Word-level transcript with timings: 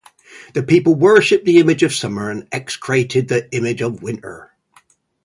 The 0.55 0.63
people 0.63 0.95
worshiped 0.95 1.45
the 1.45 1.59
image 1.59 1.83
of 1.83 1.93
Summer 1.93 2.31
and 2.31 2.47
execrated 2.51 3.27
the 3.27 3.47
image 3.55 3.83
of 3.83 4.01
Winter. 4.01 4.51